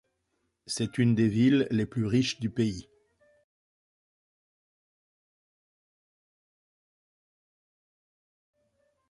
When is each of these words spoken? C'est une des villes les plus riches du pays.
C'est 0.65 0.97
une 0.97 1.13
des 1.13 1.27
villes 1.27 1.67
les 1.69 1.85
plus 1.85 2.07
riches 2.07 2.39
du 2.39 2.49
pays. 2.49 2.89